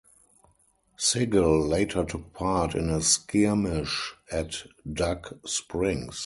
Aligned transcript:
Sigel 0.97 1.61
later 1.67 2.03
took 2.03 2.33
part 2.33 2.73
in 2.73 2.89
a 2.89 3.01
skirmish 3.03 4.15
at 4.31 4.63
Dug 4.91 5.37
Springs. 5.47 6.19